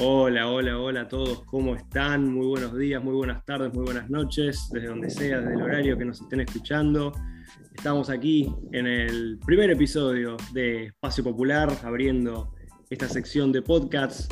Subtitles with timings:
[0.00, 2.32] Hola, hola, hola a todos, ¿cómo están?
[2.32, 5.98] Muy buenos días, muy buenas tardes, muy buenas noches, desde donde sea, desde el horario
[5.98, 7.12] que nos estén escuchando.
[7.74, 12.54] Estamos aquí en el primer episodio de Espacio Popular, abriendo
[12.88, 14.28] esta sección de podcasts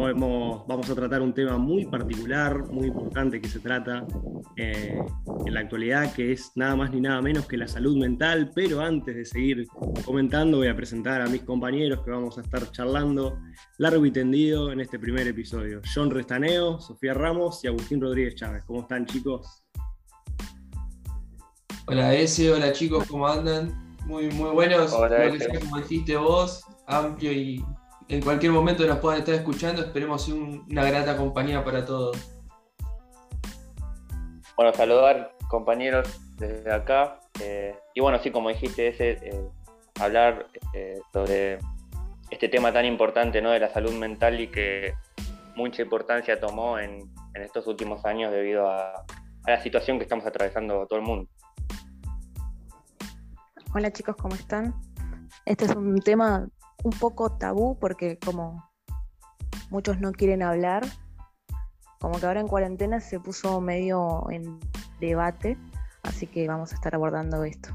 [0.00, 4.06] Vamos, a tratar un tema muy particular, muy importante que se trata
[4.56, 4.98] eh,
[5.46, 8.50] en la actualidad, que es nada más ni nada menos que la salud mental.
[8.54, 9.66] Pero antes de seguir
[10.04, 13.38] comentando, voy a presentar a mis compañeros que vamos a estar charlando
[13.78, 15.80] largo y tendido en este primer episodio.
[15.94, 18.64] John Restaneo, Sofía Ramos y Agustín Rodríguez Chávez.
[18.64, 19.62] ¿Cómo están, chicos?
[21.86, 23.96] Hola, Ese, hola chicos, ¿cómo andan?
[24.06, 24.92] Muy, muy buenos.
[24.92, 27.64] Hola, como dijiste vos, amplio y
[28.10, 29.82] en cualquier momento nos puedan estar escuchando.
[29.82, 32.16] Esperemos una grata compañía para todos.
[34.56, 37.20] Bueno, saludar compañeros desde acá.
[37.40, 39.40] Eh, y bueno, sí, como dijiste, ese, eh,
[40.00, 41.58] hablar eh, sobre
[42.30, 43.50] este tema tan importante ¿no?
[43.50, 44.94] de la salud mental y que
[45.54, 50.84] mucha importancia tomó en, estos últimos años debido a, a la situación que estamos atravesando
[50.86, 51.30] todo el mundo.
[53.72, 54.74] Hola chicos, ¿cómo están?
[55.46, 56.48] Este es un tema
[56.82, 58.70] un poco tabú porque como
[59.70, 60.84] muchos no quieren hablar,
[62.00, 64.58] como que ahora en cuarentena se puso medio en
[65.00, 65.58] debate,
[66.02, 67.70] así que vamos a estar abordando esto.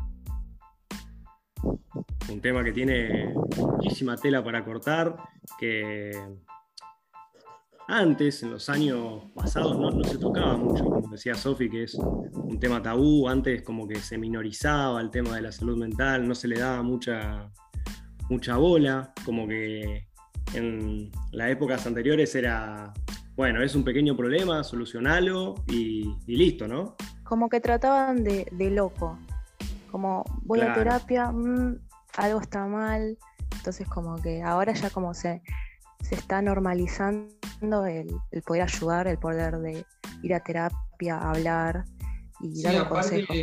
[2.30, 5.16] Un tema que tiene muchísima tela para cortar,
[5.60, 6.12] que
[7.88, 12.60] antes, en los años pasados, no, se tocaba mucho, como decía Sofi, que es un
[12.60, 16.48] tema tabú, antes como que se minorizaba el tema de la salud mental, no se
[16.48, 17.52] le daba mucha
[18.30, 20.08] mucha bola, como que
[20.54, 22.94] en las épocas anteriores era,
[23.36, 26.96] bueno, es un pequeño problema, solucionalo y, listo, ¿no?
[27.24, 29.18] Como que trataban de, loco,
[29.92, 31.80] como voy a terapia, mm,
[32.18, 33.18] algo está mal,
[33.58, 35.42] entonces como que ahora ya como se,
[36.02, 38.08] se está normalizando el,
[38.46, 39.86] poder ayudar, el poder de
[40.22, 41.86] ir a terapia, hablar
[42.40, 43.36] y dar consejos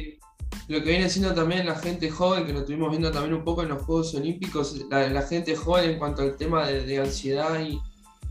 [0.72, 3.62] lo que viene siendo también la gente joven, que lo estuvimos viendo también un poco
[3.62, 7.78] en los Juegos Olímpicos, la, gente joven en cuanto al tema de, ansiedad y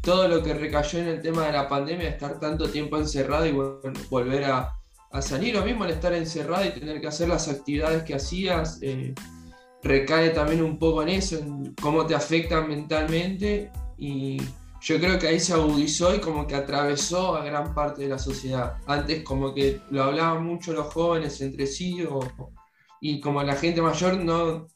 [0.01, 3.51] todo lo que recayó en el tema de la pandemia, estar tanto tiempo encerrado y
[4.09, 4.75] volver a,
[5.21, 9.13] salir, lo mismo el estar encerrado y tener que hacer las actividades que hacías, eh,
[9.83, 14.41] recae también un poco en eso, en cómo te afectan mentalmente y
[14.81, 18.17] yo creo que ahí se agudizó y como que atravesó a gran parte de la
[18.17, 18.77] sociedad.
[18.87, 22.03] Antes como que lo hablaban mucho los jóvenes entre sí
[22.99, 24.67] y como la gente mayor no,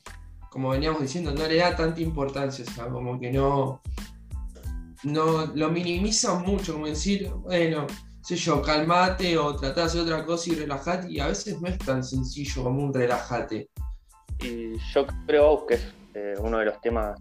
[0.51, 3.81] como veníamos diciendo, no le da tanta importancia, o sea, como que no,
[5.03, 7.87] no lo minimizan mucho, como decir, bueno,
[8.21, 11.79] sé yo, calmate o tratá de otra cosa y relajate y a veces no es
[11.79, 13.69] tan sencillo como un relajate.
[14.39, 17.19] Y yo creo que es eh, uno de los temas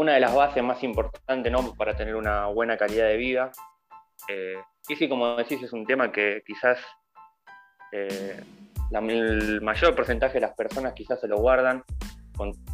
[0.00, 1.74] una de las bases más importantes ¿no?
[1.74, 3.52] para tener una buena calidad de vida.
[4.28, 4.56] Eh,
[4.88, 6.78] y sí, como decís, es un tema que quizás
[7.92, 8.42] eh,
[8.90, 11.84] el mayor porcentaje de las personas quizás se lo guardan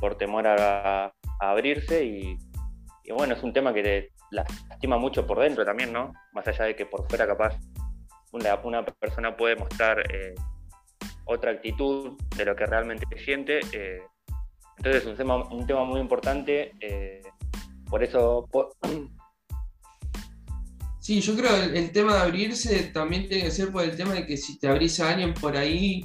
[0.00, 2.38] por temor a, abrirse y,
[3.10, 6.12] bueno, es un tema que te lastima mucho por dentro también, ¿no?
[6.32, 7.58] Más allá de que por fuera capaz
[8.30, 10.34] una, persona puede mostrar eh,
[11.24, 13.60] otra actitud de lo que realmente siente.
[14.78, 17.22] Entonces es un tema, un tema muy importante, eh,
[17.88, 18.48] por eso...
[20.98, 24.12] Sí, yo creo que el, tema de abrirse también tiene que ser por el tema
[24.14, 26.04] de que si te abrís a alguien por ahí,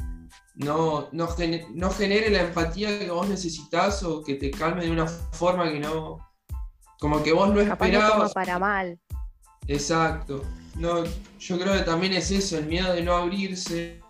[0.53, 5.71] no, no, genere la empatía que vos necesitas o que te calme de una forma
[5.71, 6.19] que no...
[6.99, 8.31] Como que vos no esperabas.
[8.31, 8.99] para mal.
[9.67, 10.43] Exacto.
[10.75, 11.03] No,
[11.39, 14.00] yo creo que también es eso, el miedo de no abrirse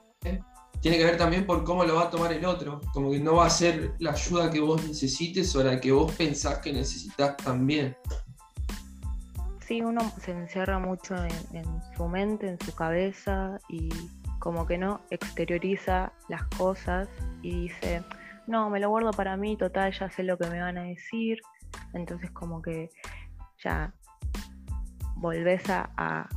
[0.82, 2.82] tiene que ver también por cómo lo va a tomar el otro.
[2.92, 6.12] Como que no va a ser la ayuda que vos necesites o la que vos
[6.14, 7.96] pensás que necesitas también.
[9.68, 11.66] Sí, uno se encierra mucho en,
[11.96, 13.90] su mente, en su cabeza y
[14.40, 17.08] como que no exterioriza las cosas
[17.44, 18.04] y dice,
[18.48, 21.40] no, me lo guardo para mí, total, ya sé lo que me van a decir.
[21.94, 22.90] Entonces como que
[23.64, 23.94] ya
[25.16, 26.28] volvés a, a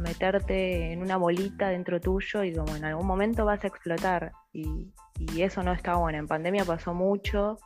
[0.00, 4.32] meterte en una bolita dentro tuyo y como en algún momento vas a explotar.
[4.52, 4.90] Y,
[5.38, 6.18] eso no está bueno.
[6.18, 7.58] En pandemia pasó mucho,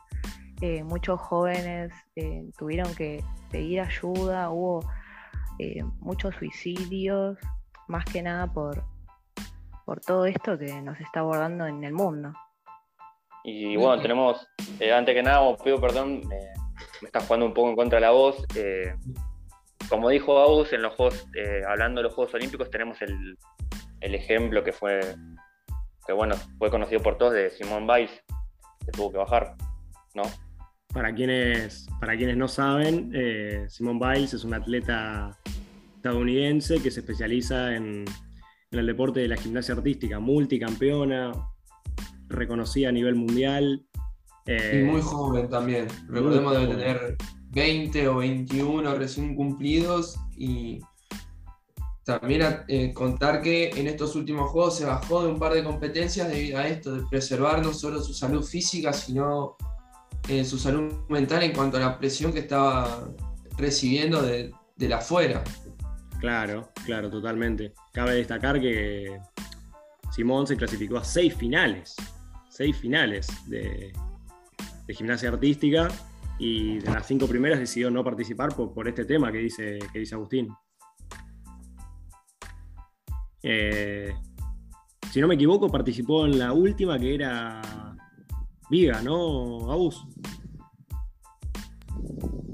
[0.61, 4.87] eh, muchos jóvenes eh, tuvieron que pedir ayuda, hubo
[5.57, 7.37] eh, muchos suicidios,
[7.87, 8.83] más que nada por,
[9.85, 12.33] por todo esto que nos está abordando en el mundo.
[13.43, 14.45] Y bueno, tenemos,
[14.93, 18.45] antes que nada, pido perdón, me está jugando un poco en contra de la voz
[19.89, 23.37] como dijo Aus, en los Juegos, eh, hablando de los Juegos Olímpicos, tenemos el,
[24.01, 25.01] ejemplo que fue,
[26.05, 28.23] que bueno, fue conocido por todos de Simón Biles,
[28.85, 29.55] que tuvo que bajar,
[30.13, 30.23] ¿no?
[30.93, 35.37] para quienes, para quienes no saben, eh, Simone Biles es un atleta
[35.95, 38.05] estadounidense que se especializa en,
[38.71, 41.31] el deporte de la gimnasia artística, multicampeona,
[42.27, 43.85] reconocida a nivel mundial.
[44.45, 45.87] y muy joven también.
[46.07, 47.15] Recordemos debe tener
[47.57, 50.79] 20 o 21 recién cumplidos y
[52.05, 56.29] también eh, contar que en estos últimos juegos se bajó de un par de competencias
[56.29, 59.57] debido a esto, de preservar no solo su salud física, sino
[60.29, 63.09] eh, su salud mental en cuanto a la presión que estaba
[63.57, 65.43] recibiendo de, de la afuera.
[66.19, 67.73] Claro, claro, totalmente.
[67.91, 69.19] Cabe destacar que
[70.15, 71.95] Simón se clasificó a seis finales,
[72.49, 73.91] seis finales de,
[74.85, 75.89] de gimnasia artística
[76.39, 79.99] y de las cinco primeras decidió no participar por, por este tema que dice, que
[79.99, 80.49] dice Agustín.
[83.43, 84.13] Eh,
[85.11, 87.95] si no me equivoco, participó en la última que era
[88.69, 90.05] Viga, ¿no, Abus?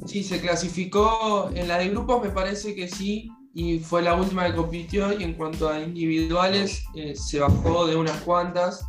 [0.06, 4.46] Sí, se clasificó en la de grupos, me parece que sí, y fue la última
[4.46, 5.18] que compitió.
[5.18, 8.86] Y en cuanto a individuales, eh, se bajó de unas cuantas.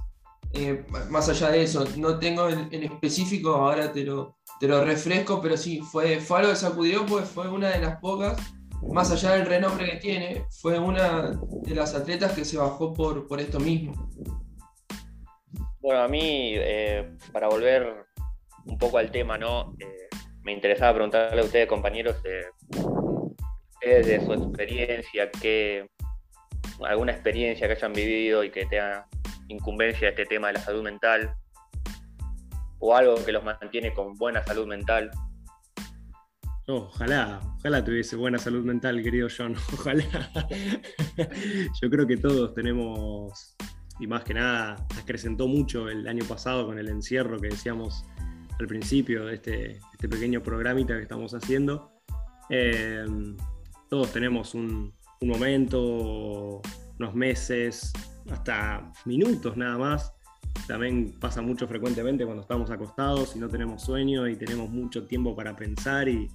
[0.53, 5.41] Eh, más allá de eso, no tengo en, específico, ahora te lo, te lo refresco,
[5.41, 8.37] pero sí, fue, fue algo que sacudió, pues fue una de las pocas
[8.93, 13.27] más allá del renombre que tiene, fue una de las atletas que se bajó por,
[13.27, 14.11] por esto mismo.
[15.81, 18.07] Bueno, a mí, eh, para volver
[18.67, 19.75] un poco al tema, ¿no?
[19.79, 20.09] Eh,
[20.43, 25.89] me interesaba preguntarle a ustedes, compañeros, eh, de su experiencia, que,
[26.83, 29.07] alguna experiencia que hayan vivido y que tenga
[29.49, 31.35] incumbencia este tema de la salud mental,
[32.87, 35.11] o algo que los mantiene con buena salud mental.
[36.67, 39.55] Ojalá, ojalá tuviese buena salud mental, querido John.
[39.73, 40.05] Ojalá.
[41.81, 43.57] Yo creo que todos tenemos,
[44.01, 48.05] y más que nada, acrecentó mucho el año pasado con el encierro que decíamos
[48.61, 51.91] al principio de este, este pequeño programita que estamos haciendo.
[52.51, 53.07] Eh,
[53.89, 56.61] todos tenemos un momento,
[56.99, 57.95] unos meses,
[58.31, 60.14] hasta minutos nada más.
[60.67, 65.37] También pasa mucho frecuentemente cuando estamos acostados y no tenemos sueño y tenemos mucho tiempo
[65.37, 66.29] para pensar y,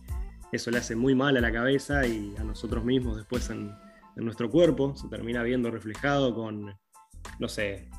[0.51, 3.71] eso le hace muy mal a la cabeza y a nosotros mismos después en,
[4.15, 6.75] nuestro cuerpo, se termina viendo reflejado con,
[7.39, 7.89] no sé,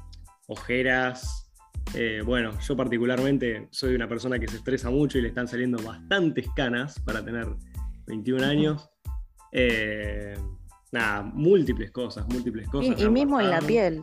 [0.49, 1.51] ojeras.
[1.95, 5.83] Eh, bueno, yo particularmente soy una persona que se estresa mucho y le están saliendo
[5.83, 7.47] bastantes canas para tener
[8.07, 8.91] 21 años.
[9.51, 10.37] Eh,
[10.93, 13.01] nada, múltiples cosas, múltiples cosas.
[13.01, 14.03] Y, mismo en la piel.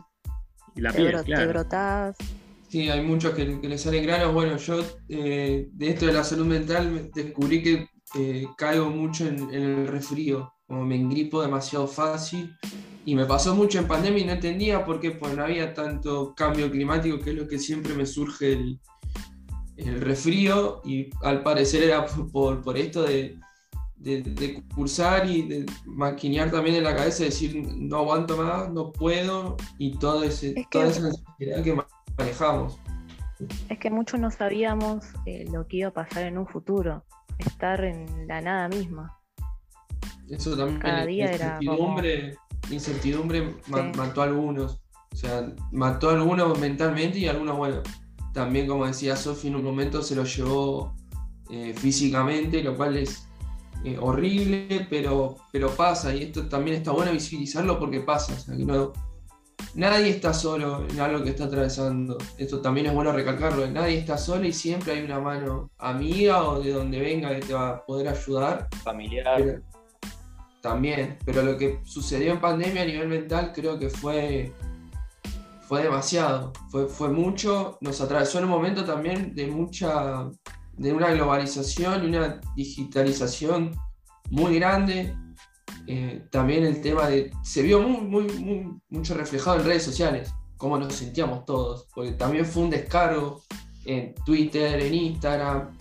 [0.78, 1.42] Y la piel, claro.
[1.42, 2.16] Te brotás.
[2.68, 4.32] Sí, hay muchos que, les salen granos.
[4.32, 7.88] Bueno, yo eh, de esto de la salud mental descubrí que
[8.56, 12.56] caigo mucho en, el resfrío, como me engripo demasiado fácil.
[13.04, 16.32] Y me pasó mucho en pandemia y no entendía por qué, pues no había tanto
[16.36, 18.80] cambio climático, que es lo que siempre me surge el,
[19.78, 20.80] el resfrío.
[20.84, 23.36] Y al parecer era por, por esto de,
[23.98, 29.56] de, cursar y de maquinear también en la cabeza, decir no aguanto más, no puedo,
[29.78, 31.76] y todo ese, toda esa necesidad que
[32.16, 32.78] manejamos.
[33.68, 37.04] Es que muchos no sabíamos eh, lo que iba a pasar en un futuro
[37.38, 39.16] estar en la nada misma.
[40.28, 42.36] Eso también, Cada día incertidumbre,
[42.70, 44.80] incertidumbre mató a algunos.
[45.12, 47.82] O sea, mató a algunos mentalmente y a algunos, bueno,
[48.34, 50.94] también como decía Sofi en un momento se lo llevó
[51.50, 53.27] eh, físicamente, lo cual es
[53.84, 56.14] eh, horrible, pero, pero pasa.
[56.14, 58.34] Y esto también está bueno visibilizarlo porque pasa.
[58.34, 58.92] O sea, que no,
[59.74, 62.18] nadie está solo en algo que está atravesando.
[62.36, 63.66] Esto también es bueno recalcarlo.
[63.70, 67.54] Nadie está solo y siempre hay una mano amiga o de donde venga que te
[67.54, 68.68] va a poder ayudar.
[68.82, 69.62] Familiar.
[70.60, 71.18] también.
[71.24, 74.52] Pero lo que sucedió en pandemia a nivel mental creo que fue,
[75.68, 76.52] fue demasiado.
[76.70, 77.78] Fue, fue mucho.
[77.80, 80.28] Nos atravesó en un momento también de mucha.
[80.78, 83.76] De una globalización y una digitalización
[84.30, 85.14] muy grande
[85.86, 87.32] eh, también el tema de.
[87.42, 92.44] Se vio muy, muy, mucho reflejado en redes sociales, cómo nos sentíamos todos, porque también
[92.44, 93.42] fue un descargo
[93.86, 95.76] en Twitter, en Instagram,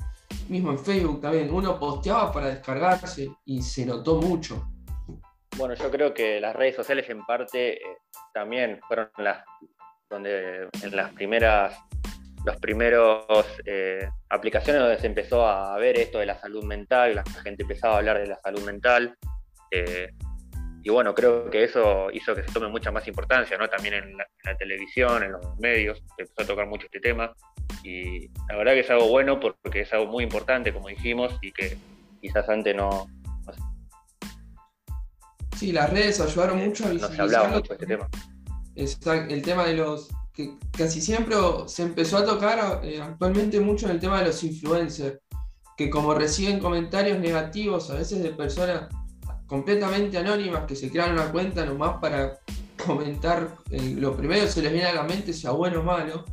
[0.48, 1.54] mismo en Facebook también.
[1.54, 4.66] Uno posteaba para descargarse y se notó mucho.
[5.58, 7.98] Bueno, yo creo que las redes sociales en parte eh,
[8.34, 9.44] también fueron las
[10.10, 11.78] donde en las primeras
[12.48, 17.24] los primeros eh, aplicaciones donde se empezó a ver esto de la salud mental, la
[17.44, 19.16] gente empezaba a hablar de la salud mental,
[19.70, 20.10] eh,
[20.82, 23.68] y bueno, creo que eso hizo que se tome mucha más importancia, ¿no?
[23.68, 27.34] También en la, televisión, en los medios, se empezó a tocar mucho este tema.
[27.84, 31.52] Y la verdad que es algo bueno porque es algo muy importante, como dijimos, y
[31.52, 31.78] que
[32.22, 33.08] quizás antes no.
[35.58, 37.10] sí, las redes ayudaron mucho a visibilizar.
[37.10, 39.28] No se hablaba mucho de este tema.
[39.30, 40.08] el tema de los.
[40.38, 44.44] Que casi siempre se empezó a tocar eh, actualmente mucho en el tema de los
[44.44, 45.18] influencers
[45.76, 48.84] que como reciben comentarios negativos a veces de personas
[49.48, 52.38] completamente anónimas que se crean una cuenta nomás para
[52.86, 56.24] comentar eh, lo primero que se les viene a la mente, sea bueno o malo,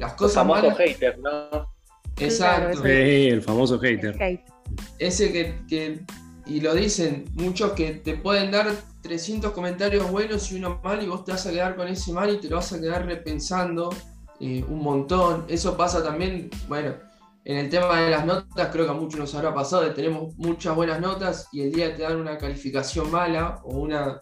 [0.00, 0.78] las cosas famoso malas.
[0.78, 1.68] hater, ¿no?
[2.18, 2.82] Exacto.
[2.82, 4.20] Sí, el famoso hater.
[4.20, 4.44] Hate.
[4.98, 6.04] Ese que, que-
[6.46, 8.70] y lo dicen muchos que te pueden dar
[9.02, 12.30] 300 comentarios buenos y uno mal y vos te vas a quedar con ese mal
[12.30, 13.90] y te lo vas a quedar repensando
[14.40, 15.44] eh, un montón.
[15.48, 16.94] Eso pasa también, bueno,
[17.44, 20.34] en el tema de las notas creo que a muchos nos habrá pasado, de tenemos
[20.36, 24.20] muchas buenas notas y el día que te dan una calificación mala o una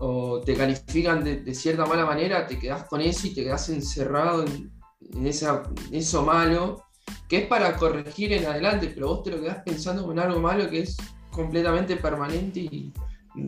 [0.00, 4.44] o te califican de, cierta mala manera, te quedás con eso y te quedás encerrado
[4.44, 5.62] en, esa,
[5.92, 6.82] eso malo
[7.28, 10.68] que es para corregir en adelante, pero vos te lo quedás pensando con algo malo
[10.68, 10.96] que es
[11.34, 12.92] completamente permanente y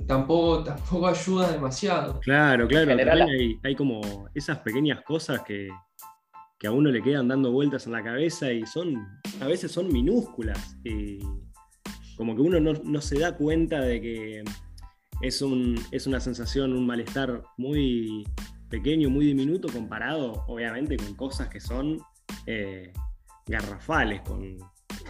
[0.06, 2.20] tampoco, tampoco ayuda demasiado.
[2.20, 2.90] Claro, claro.
[2.90, 5.68] En general- también hay, hay como esas pequeñas cosas que,
[6.58, 9.06] que a uno le quedan dando vueltas en la cabeza y son,
[9.40, 10.76] a veces son minúsculas.
[10.84, 11.18] Y
[12.16, 14.44] como que uno no, no se da cuenta de que
[15.20, 18.24] es, un, es una sensación, un malestar muy
[18.68, 22.00] pequeño, muy diminuto comparado, obviamente, con cosas que son
[22.46, 22.92] eh,
[23.46, 24.56] garrafales, con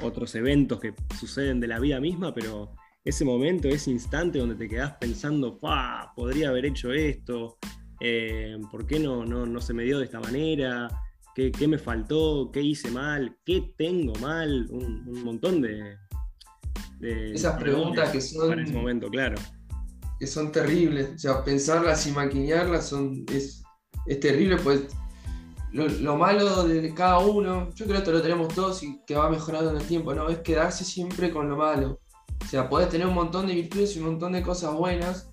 [0.02, 2.72] otros eventos que suceden de la vida misma, pero
[3.04, 7.58] ese momento, ese instante donde te quedás pensando, "Fa, podría haber hecho esto,
[8.00, 10.88] eh, ¿por qué no, no, no se me dio de esta manera?
[11.34, 12.50] ¿Qué, qué me faltó?
[12.52, 13.36] ¿Qué hice mal?
[13.44, 14.66] ¿Qué tengo mal?
[14.70, 15.96] Un, un montón de,
[16.98, 19.36] de- Esas preguntas que son- Para ese momento, claro.
[20.18, 21.10] Que son terribles.
[21.14, 23.62] O sea, pensarlas y maquillarlas son, es,
[24.06, 24.86] es terrible, pues
[25.76, 29.28] lo, lo malo de cada uno, yo creo que lo tenemos todos y que va
[29.28, 30.30] mejorando en el tiempo, ¿no?
[30.30, 32.00] Es quedarse siempre con lo malo.
[32.42, 35.30] O sea, podés tener un montón de virtudes y un montón de cosas buenas,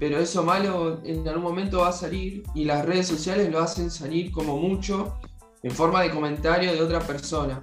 [0.00, 3.90] pero eso malo en algún momento va a salir y las redes sociales lo hacen
[3.90, 5.18] salir como mucho
[5.62, 7.62] en forma de comentario de otra persona.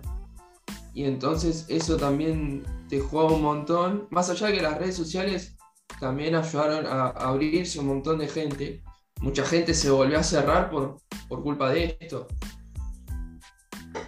[0.94, 4.08] Y entonces eso también te juega un montón.
[4.12, 5.58] Más allá de que las redes sociales
[6.00, 8.84] también ayudaron a abrirse un montón de gente.
[9.22, 10.98] Mucha gente se volvió a cerrar por,
[11.28, 12.28] por culpa de esto.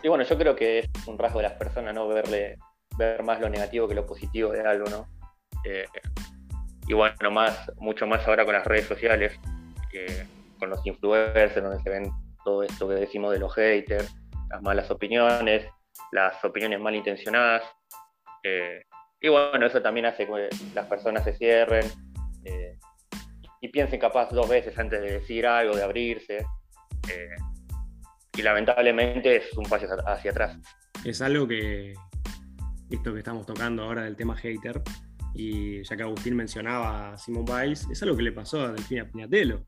[0.04, 2.08] Y bueno, yo creo que es un rasgo de las personas, ¿no?
[2.08, 2.58] Verle,
[2.98, 5.08] ver más lo negativo que lo positivo de algo, ¿no?
[5.66, 5.86] Eh,
[6.88, 9.40] y bueno, más, mucho más ahora con las redes sociales,
[10.60, 12.12] con los influencers, donde se ven
[12.44, 14.14] todo esto que decimos de los haters,
[14.50, 15.68] las malas opiniones,
[16.12, 17.64] las opiniones malintencionadas.
[18.44, 18.84] eh,
[19.24, 21.86] y bueno, eso también hace que las personas se cierren
[23.62, 26.38] y piensen capaz dos veces antes de decir algo, de abrirse.
[27.10, 27.30] eh,
[28.38, 30.58] y lamentablemente es un paso hacia- atrás.
[31.04, 31.94] es algo que
[32.90, 34.82] esto que estamos tocando ahora del tema hater,
[35.34, 39.06] y ya que Agustín mencionaba a Simon Biles, es algo que le pasó a Delfina
[39.10, 39.66] Piñatelo.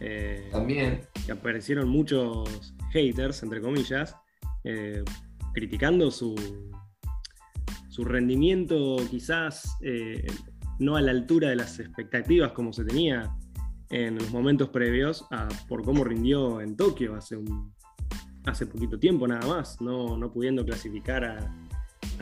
[0.00, 1.00] Eh, También.
[1.26, 4.14] que aparecieron muchos haters, entre comillas,
[4.64, 5.02] eh,
[5.54, 6.34] criticando su,
[7.88, 10.24] su rendimiento quizás eh,
[10.78, 13.34] no a la altura de las expectativas como se tenía
[13.90, 17.72] en los momentos previos a por cómo rindió en Tokio hace un
[18.44, 21.54] hace poquito tiempo nada más, no, no pudiendo clasificar a,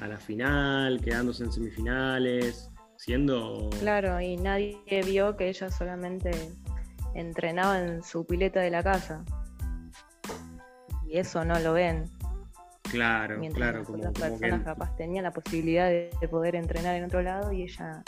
[0.00, 6.30] a la final, quedándose en semifinales, siendo Claro, y nadie vio que ella solamente
[7.14, 9.25] entrenaba en su pileta de la casa.
[11.08, 12.10] Y eso no lo ven.
[12.82, 16.56] claro, Mientras claro, las como, otras como que personas capaz tenían la posibilidad de poder
[16.56, 18.02] entrenar en otro lado y ella,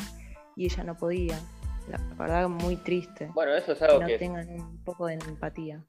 [0.58, 1.38] y ella no podía.
[1.88, 3.30] La verdad, muy triste.
[3.32, 5.82] Bueno, eso es Que algo no que, tengan un poco de empatía.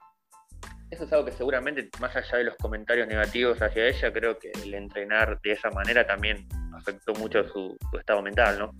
[0.90, 4.50] eso es algo que seguramente, más allá de los comentarios negativos hacia ella, creo que
[4.62, 8.70] el entrenar de esa manera también afectó mucho su, su estado mental, ¿no?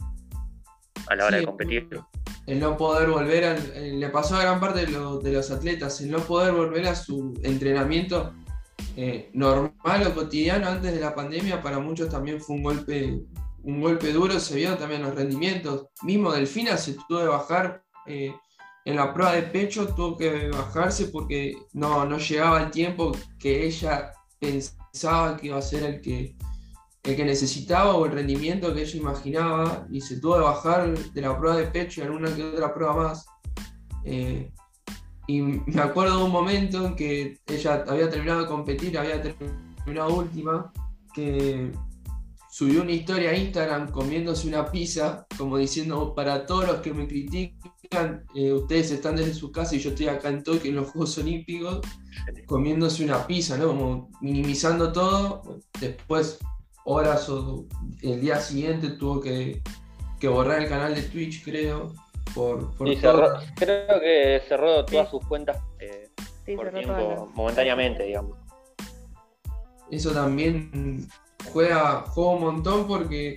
[1.09, 1.89] A la hora Sí, de competir.
[2.47, 3.59] El no poder volver al.
[3.75, 6.87] eh, le pasó a gran parte de, lo- de los atletas, el no poder volver
[6.87, 8.33] a su entrenamiento
[8.97, 13.21] eh, normal o cotidiano antes de la pandemia, para muchos también fue un golpe,
[13.63, 15.89] un golpe duro, se vieron también los rendimientos.
[16.03, 18.33] Mismo Delfina se tuvo que bajar eh,
[18.85, 23.67] en la prueba de pecho, tuvo que bajarse porque no, no llegaba el tiempo que
[23.67, 26.35] ella pensaba que iba a ser el que,
[27.03, 31.21] el que necesitaba o el rendimiento que ella imaginaba y se tuvo que bajar de
[31.21, 33.27] la prueba de pecho y alguna que otra prueba más.
[34.05, 34.51] Eh,
[35.27, 40.15] y me acuerdo de un momento en que ella había terminado de competir, había terminado
[40.15, 40.73] última,
[41.15, 41.71] que
[42.61, 47.09] subió una historia a Instagram comiéndose una pizza, como diciendo, para todos los que me
[47.09, 50.91] critican, eh, ustedes están desde su casa y yo estoy acá en Tokio en los
[50.91, 51.81] Juegos Olímpicos,
[52.45, 53.69] comiéndose una pizza, ¿no?
[53.69, 55.61] Como minimizando todo.
[55.81, 56.39] Después,
[56.85, 57.65] horas o
[58.03, 59.63] el día siguiente tuvo que,
[60.19, 61.95] que borrar el canal de Twitch, creo,
[62.35, 65.11] por, cerró, creo que cerró todas Sí.
[65.13, 66.11] sus cuentas eh,
[66.45, 68.37] Sí, por tiempo, momentáneamente, digamos.
[69.91, 71.09] Eso también
[71.53, 73.37] juega, juega un montón porque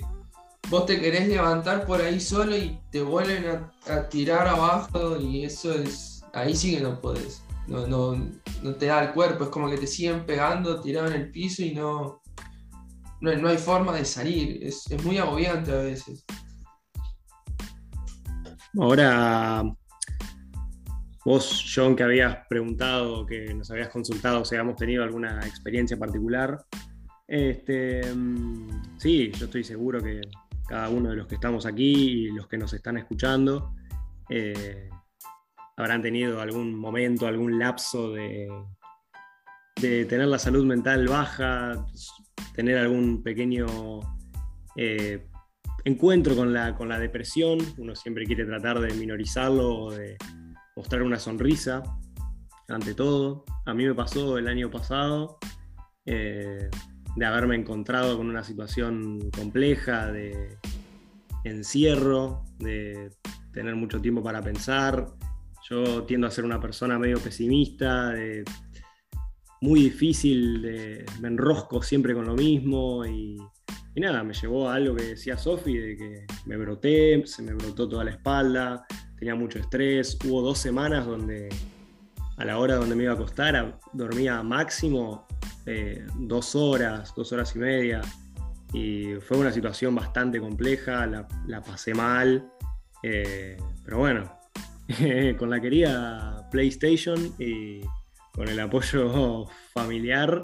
[0.69, 3.45] vos te querés levantar por ahí solo y te vuelven
[3.87, 9.03] a, tirar abajo y eso es, ahí sí que no podés, no, no, te da
[9.03, 12.21] el cuerpo, es como que te siguen pegando, tirado en el piso y no,
[13.21, 16.25] no, hay forma de salir, es, es muy agobiante a veces.
[18.79, 19.63] Ahora,
[21.23, 26.65] vos, John, que habías preguntado, que nos habías consultado si habíamos tenido alguna experiencia particular,
[27.27, 30.21] este, mm, sí, yo estoy seguro que
[30.67, 33.75] cada uno de los que estamos aquí y los que nos están escuchando
[34.29, 34.89] eh,
[35.77, 38.49] habrán tenido algún momento, algún lapso de,
[39.75, 41.85] tener la salud mental baja,
[42.55, 43.65] tener algún pequeño
[44.77, 45.27] eh,
[45.83, 47.59] encuentro con la, con la depresión.
[47.77, 50.17] Uno siempre quiere tratar de minorizarlo o de
[50.75, 51.83] mostrar una sonrisa
[52.69, 53.43] ante todo.
[53.65, 55.37] A mí me pasó el año pasado.
[56.05, 56.69] Eh,
[57.15, 60.57] de haberme encontrado con una situación compleja, de
[61.43, 63.11] encierro, de
[63.51, 65.07] tener mucho tiempo para pensar.
[65.69, 68.13] Yo tiendo a ser una persona medio pesimista,
[69.61, 73.37] muy difícil, de, me enrosco siempre con lo mismo y,
[73.95, 77.53] y nada, me llevó a algo que decía Sofi, de que me broté, se me
[77.53, 78.85] brotó toda la espalda,
[79.17, 81.47] tenía mucho estrés, hubo dos semanas donde
[82.37, 85.27] a la hora donde me iba a acostar dormía máximo
[85.65, 88.01] eh, dos horas, dos horas y media.
[88.73, 92.51] Y fue una situación bastante compleja, la, pasé mal.
[93.01, 94.39] Eh, pero bueno,
[95.37, 97.81] con la querida PlayStation y
[98.33, 100.41] con el apoyo familiar,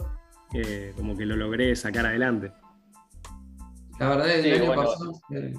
[0.54, 2.52] eh, como que lo logré sacar adelante.
[4.00, 5.12] La verdad es que el año pasado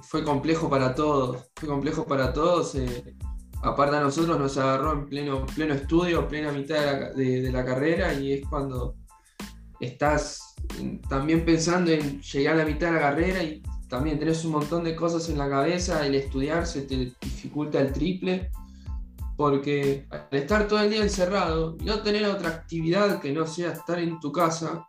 [0.02, 2.75] fue complejo para todos, fue complejo para todos.
[3.62, 8.33] aparte a nosotros nos agarró en pleno, pleno estudio, plena mitad de la carrera y
[8.33, 8.97] es cuando
[9.80, 10.54] estás
[11.08, 14.84] también pensando en llegar a la mitad de la carrera y también tenés un montón
[14.84, 18.50] de cosas en la cabeza, el estudiar se te dificulta el triple,
[19.36, 23.73] porque al estar todo el día encerrado y no tener otra actividad que no sea
[23.73, 24.86] estar en tu casa,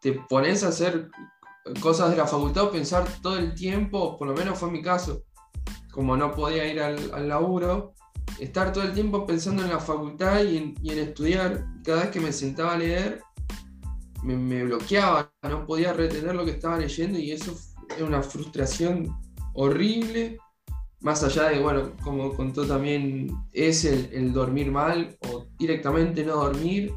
[0.00, 1.10] te pones a hacer
[1.80, 5.24] cosas de la facultad o pensar todo el tiempo, por lo menos fue mi caso,
[5.92, 7.94] como no podía ir al, al laburo,
[8.38, 12.10] estar todo el tiempo pensando en la facultad y en, y en estudiar, cada vez
[12.10, 13.20] que me sentaba a leer,
[14.22, 17.56] me, bloqueaba, no podía retener lo que estaba leyendo y eso
[17.96, 19.16] era una frustración
[19.54, 20.38] horrible.
[21.00, 26.92] Más allá de, bueno, como contó también, es el, dormir mal o directamente no dormir,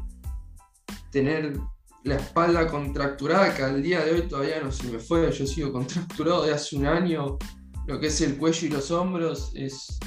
[1.10, 1.58] tener
[2.02, 5.72] la espalda contracturada, que al día de hoy todavía no se me fue, yo sigo
[5.72, 7.38] contracturado de hace un año,
[7.86, 9.98] lo que es el cuello y los hombros es,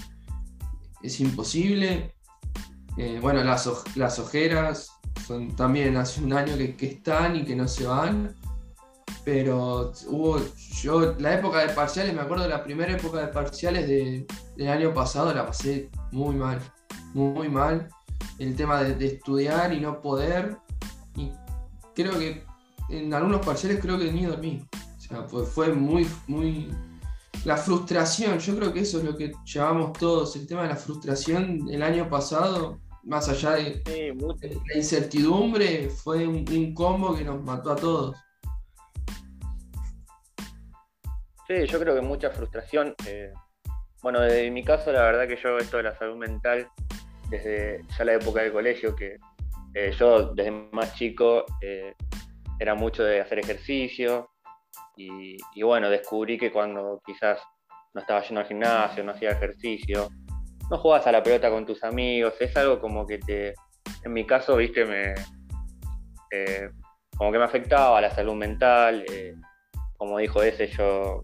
[1.02, 2.14] es imposible.
[2.98, 4.92] Eh, bueno, las, las ojeras,
[5.28, 8.34] son también hace un año que, están y que no se van.
[9.26, 10.40] Pero hubo,
[10.82, 14.94] yo, la época de parciales, me acuerdo de la primera época de parciales del año
[14.94, 16.62] pasado, la pasé muy mal,
[17.14, 17.90] muy mal.
[18.40, 20.58] El tema de, estudiar y no poder.
[21.16, 21.32] Y
[21.94, 22.46] creo que
[22.90, 24.66] en algunos parciales creo que ni dormí.
[24.98, 26.70] O sea, pues fue muy, muy.
[27.44, 30.38] La frustración, yo creo que eso es lo que llevamos todos.
[30.38, 36.74] El tema de la frustración el año pasado más allá de la incertidumbre, fue un,
[36.74, 38.18] combo que nos mató a todos.
[41.48, 42.94] Sí, yo creo que mucha frustración.
[43.08, 43.32] Eh,
[44.02, 46.68] bueno, desde mi caso, la verdad que yo esto de la salud mental,
[47.30, 49.18] desde ya la época del colegio, que
[49.74, 51.96] eh, yo desde más chico eh,
[52.60, 54.32] era mucho de hacer ejercicio
[54.98, 57.40] y, y, bueno, descubrí que cuando quizás
[57.94, 60.10] no estaba yendo al gimnasio, no hacía ejercicio,
[60.70, 63.54] no juegas a la pelota con tus amigos, es algo como que te,
[64.04, 65.14] en mi caso, viste, me,
[66.32, 66.70] eh,
[67.16, 69.36] como que me afectaba la salud mental, eh,
[69.98, 71.24] como dijo ese, yo...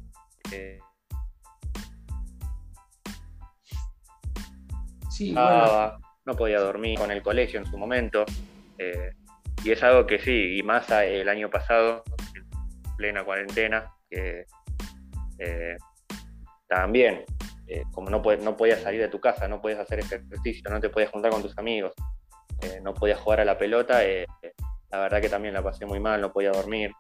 [0.52, 0.80] Eh,
[5.10, 8.26] sí, no podía dormir con el colegio en su momento,
[9.64, 12.04] y es algo que sí, y más el año pasado,
[12.36, 14.46] en plena cuarentena, que
[16.68, 17.26] también
[17.68, 20.80] eh, como no, puedes, no podías salir de tu casa, no podías hacer ejercicio, no
[20.80, 21.94] te podías juntar con tus amigos,
[22.62, 24.26] eh, no podías jugar a la pelota, eh,
[24.92, 26.92] la verdad que también la pasé muy mal, no podía dormir.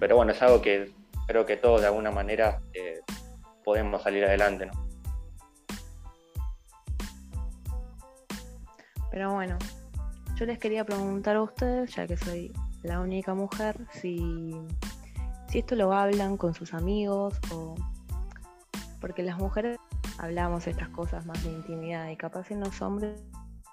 [0.00, 0.92] pero bueno, es algo que
[1.26, 2.60] creo que todos de alguna manera
[3.64, 4.66] podemos salir adelante.
[4.66, 4.72] ¿no?
[9.10, 9.58] Pero bueno,
[10.36, 14.54] yo les quería preguntar a ustedes, ya que soy la única mujer, si,
[15.48, 17.74] si esto lo hablan con sus amigos o
[19.00, 19.78] porque las mujeres
[20.18, 23.22] hablamos estas cosas más de intimidad y capaz en los hombres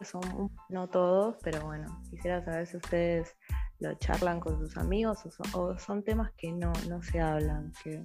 [0.03, 3.35] son, no todos, pero bueno, quisiera saber si ustedes
[3.79, 5.19] lo charlan con sus amigos
[5.53, 8.01] o son, temas que no, se hablan, que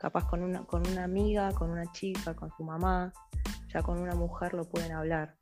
[0.00, 3.12] capaz con una, con una amiga, con una chica, con su mamá,
[3.72, 5.36] ya con una mujer lo pueden hablar.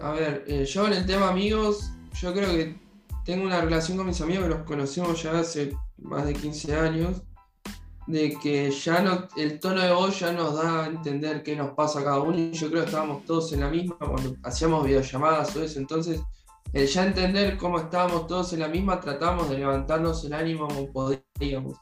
[0.00, 2.80] A ver, eh, yo en el tema amigos, yo creo que
[3.24, 7.22] tengo una relación con mis amigos los conocemos ya hace más de 15 años,
[8.08, 11.72] de que ya no, el tono de voz ya nos da a entender qué nos
[11.72, 14.84] pasa a cada uno y yo creo que estábamos todos en la misma cuando hacíamos
[14.84, 16.20] videollamadas o eso, entonces
[16.72, 20.92] el ya entender cómo estábamos todos en la misma, tratamos de levantarnos el ánimo como
[20.92, 21.76] podíamos.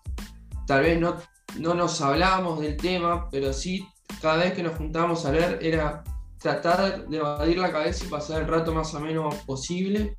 [0.67, 1.17] Tal vez no,
[1.59, 3.87] no nos hablábamos del tema, pero sí,
[4.21, 6.05] cada vez que nos juntábamos a leer era
[6.41, 10.17] tratar de evadir la cabeza y pasar el rato más o menos posible.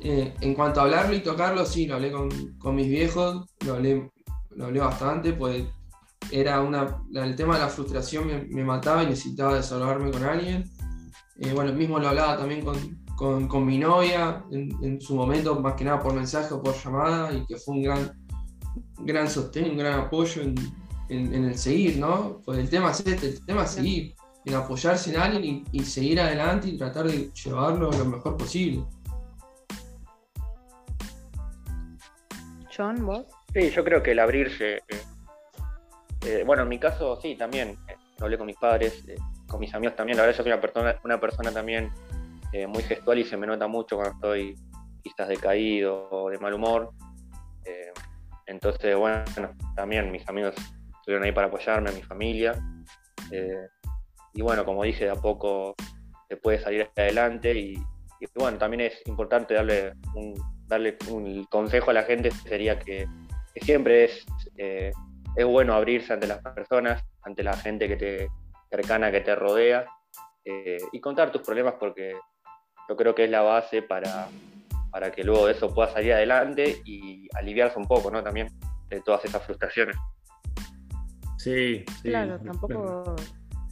[0.00, 4.10] Eh, en cuanto a hablarlo y tocarlo, sí, lo hablé con, mis viejos, lo hablé,
[4.56, 5.64] lo hablé bastante, pues
[6.30, 10.64] era una, el tema de la frustración me, mataba y necesitaba desahogarme con alguien.
[11.38, 15.84] Eh, bueno, mismo lo hablaba también con, con, mi novia en, su momento, más que
[15.84, 18.26] nada por mensaje o por llamada, y que fue un gran,
[18.98, 20.54] gran sostén, un gran apoyo en,
[21.08, 22.40] el seguir, ¿no?
[22.44, 24.14] Pues el tema es este, el tema es seguir,
[24.44, 28.84] en apoyarse en alguien y, seguir adelante y tratar de llevarlo lo mejor posible.
[32.76, 33.26] John, vos?
[33.54, 35.02] Sí, yo creo que el abrirse, eh,
[36.26, 39.04] eh, bueno, en mi caso sí, también, eh, hablé con mis padres,
[39.46, 41.92] con mis amigos también, la verdad yo soy una persona, una persona también
[42.68, 44.54] muy gestual y se me nota mucho cuando estoy
[45.02, 46.92] quizás decaído o de mal humor.
[48.46, 49.24] Entonces, bueno,
[49.74, 50.54] también mis amigos
[50.98, 52.54] estuvieron ahí para apoyarme, mi familia.
[53.30, 53.68] Eh,
[54.34, 55.74] y bueno, como dije, de a poco
[56.28, 57.74] se puede salir adelante y,
[58.34, 60.34] bueno, también es importante darle un,
[60.66, 63.06] darle un consejo a la gente, sería que,
[63.60, 68.28] siempre es, es bueno abrirse ante las personas, ante la gente que te
[68.70, 69.86] cercana que te rodea
[70.44, 72.16] y contar tus problemas porque
[72.88, 74.28] yo creo que es la base para,
[74.90, 78.22] para que luego de eso pueda salir adelante y aliviarse un poco, ¿no?
[78.22, 78.48] También
[78.88, 79.96] de todas esas frustraciones.
[81.38, 82.08] Sí, sí.
[82.08, 83.16] Claro, tampoco,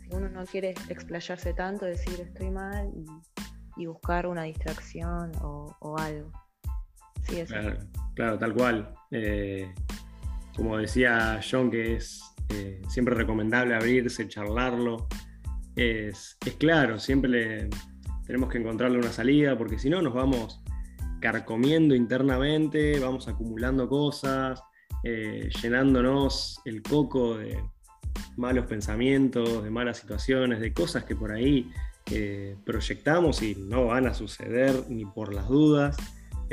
[0.00, 2.90] si uno no quiere explayarse tanto, decir estoy mal
[3.76, 6.30] y, buscar una distracción o, algo.
[8.14, 8.94] Claro, tal cual.
[9.10, 9.72] Eh,
[10.54, 15.08] como decía John, que es eh, siempre recomendable abrirse, charlarlo.
[15.76, 17.70] Es, es claro, siempre
[18.26, 20.62] tenemos que encontrarle una salida, porque si no nos vamos
[21.20, 24.62] carcomiendo internamente, vamos acumulando cosas,
[25.04, 27.62] eh, llenándonos el coco de
[28.36, 31.70] malos pensamientos, de malas situaciones, de cosas que por ahí
[32.66, 35.96] proyectamos y no van a suceder ni por las dudas.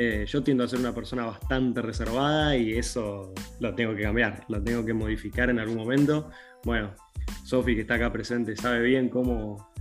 [0.01, 4.45] Eh, yo tiendo a ser una persona bastante reservada y eso lo tengo que cambiar,
[4.47, 6.29] lo tengo que modificar en algún momento.
[6.63, 6.95] Bueno,
[7.43, 9.73] Sofi que está acá presente sabe bien cómo,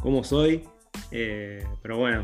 [0.00, 0.62] cómo soy
[1.10, 2.22] eh, pero bueno,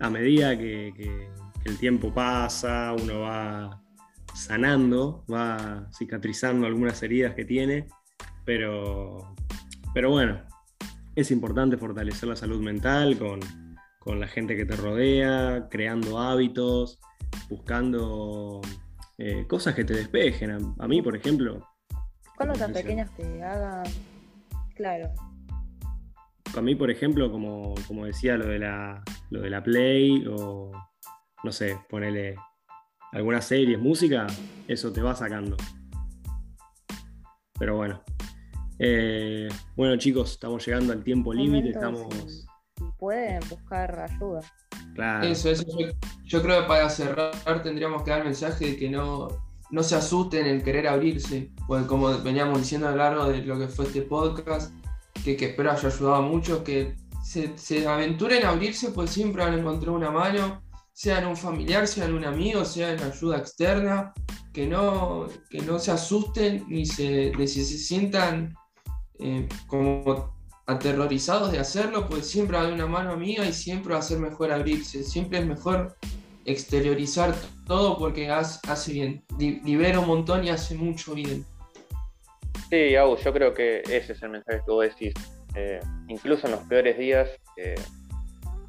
[0.00, 1.28] a medida que,
[1.66, 3.82] el tiempo pasa, uno va
[4.34, 7.86] sanando, va cicatrizando algunas heridas que tiene,
[8.46, 9.34] pero,
[9.92, 10.40] pero bueno,
[11.14, 13.40] es importante fortalecer la salud mental con,
[14.14, 17.00] la gente que te rodea, creando hábitos,
[17.48, 18.60] buscando
[19.18, 20.74] eh, cosas que te despejen.
[20.78, 21.66] A, mí, por ejemplo.
[22.36, 23.84] Cuando tan pequeñas te hagan,
[24.74, 25.10] claro,
[26.54, 27.74] a mí, por ejemplo, como,
[28.06, 30.72] decía lo de, la, lo de la Play o,
[31.42, 32.36] no sé, ponele
[33.12, 34.26] algunas series, música,
[34.68, 35.56] eso te va sacando.
[37.58, 38.02] Pero bueno.
[38.78, 42.46] Eh, bueno, chicos, estamos llegando al tiempo límite, estamos...
[42.98, 44.40] pueden buscar ayuda.
[44.94, 45.26] Claro.
[45.26, 45.64] Eso, eso.
[46.24, 49.28] Yo, creo que para cerrar tendríamos que dar el mensaje de que no,
[49.70, 53.58] no se asusten en querer abrirse, porque como veníamos diciendo a lo largo de lo
[53.58, 54.72] que fue este podcast,
[55.24, 59.54] que, que espero haya ayudado a muchos, que se, aventuren a abrirse, pues siempre van
[59.54, 63.38] a encontrar una mano, sea en un familiar, sea en un amigo, sea en ayuda
[63.38, 64.14] externa,
[64.52, 68.54] que no, que no se asusten ni se, se sientan
[69.18, 70.35] eh, como
[70.66, 74.50] aterrorizados de hacerlo, pues siempre hay una mano amiga y siempre va a ser mejor
[74.50, 75.96] abrirse, siempre es mejor
[76.44, 77.34] exteriorizar
[77.66, 81.44] todo porque hace, bien, libera un montón y hace mucho bien.
[82.70, 85.14] Sí, Agus, yo creo que ese es el mensaje que vos decís.
[85.54, 87.74] Eh, incluso en los peores días, eh,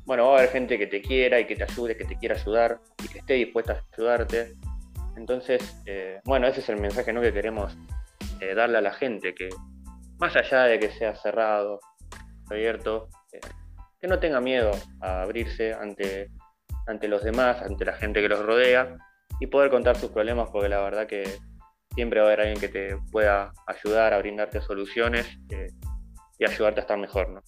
[0.06, 2.36] bueno, va a haber gente que te quiera y que te ayude, que te quiera
[2.36, 4.54] ayudar y que esté dispuesta a ayudarte.
[5.16, 7.22] Entonces, eh, bueno, ese es el mensaje ¿no?
[7.22, 7.76] que queremos
[8.56, 9.50] darle a la gente, que
[10.20, 11.80] más allá de que sea cerrado,
[12.50, 13.10] abierto,
[14.00, 16.32] que no tenga miedo a abrirse ante,
[16.86, 18.98] ante los demás, ante la gente que los rodea
[19.40, 21.24] y poder contar sus problemas, porque la verdad que
[21.96, 25.72] siempre va a haber alguien que te pueda ayudar a brindarte soluciones eh,
[26.38, 27.30] y ayudarte a estar mejor.
[27.30, 27.42] ¿no?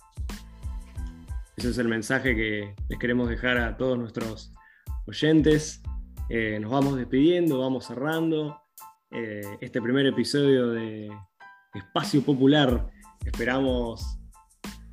[1.55, 4.53] Ese es el mensaje que les queremos dejar a todos nuestros,
[5.09, 5.81] oyentes.
[6.29, 8.61] Eh, nos vamos despidiendo, vamos cerrando
[9.11, 11.09] eh, este primer episodio de
[11.73, 12.87] Espacio Popular.
[13.25, 14.18] Esperamos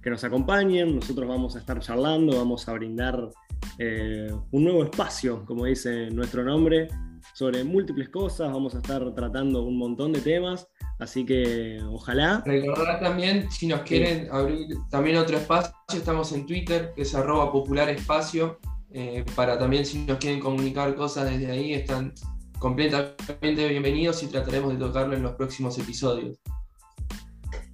[0.07, 3.29] que nos acompañen, nosotros vamos a estar charlando, vamos a brindar
[3.77, 6.87] eh, un nuevo espacio, como dice nuestro nombre,
[7.35, 10.69] sobre múltiples cosas, vamos a estar tratando un montón de temas,
[11.01, 12.41] así que ojalá.
[12.47, 17.51] Recordar también, si nos quieren abrir también otro espacio, estamos en Twitter, que es arroba
[17.51, 18.61] popular espacio,
[18.93, 22.15] eh, para también si nos quieren comunicar cosas desde ahí, están
[22.61, 26.39] completamente bienvenidos y trataremos de tocarlo en los próximos episodios.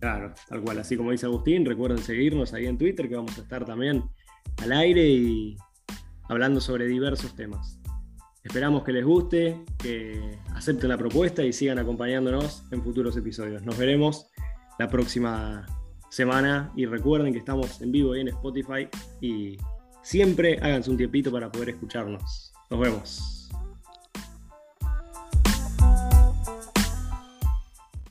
[0.03, 3.43] Claro, tal cual, así como dice Agustín, recuerden seguirnos ahí en Twitter, que vamos a
[3.43, 4.03] estar también
[4.61, 5.57] al aire y
[6.29, 7.79] hablando sobre diversos temas.
[8.43, 13.63] Esperamos que les guste, que acepten la propuesta y sigan acompañándonos en futuros episodios.
[13.63, 14.27] Nos veremos
[14.77, 15.67] la próxima
[16.11, 18.89] semana y recuerden que estamos en vivo ahí en Spotify
[19.21, 19.57] y
[20.03, 22.53] siempre háganse un tiempito para poder escucharnos.
[22.71, 23.42] Nos vemos.